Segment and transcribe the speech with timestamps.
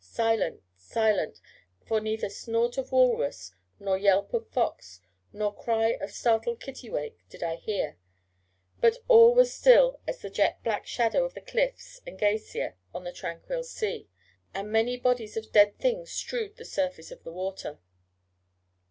[0.00, 1.42] Silent, silent:
[1.84, 7.42] for neither snort of walrus, nor yelp of fox, nor cry of startled kittiwake, did
[7.42, 7.98] I hear:
[8.80, 13.04] but all was still as the jet black shadow of the cliffs and glacier on
[13.04, 14.08] the tranquil sea:
[14.54, 17.78] and many bodies of dead things strewed the surface of the water.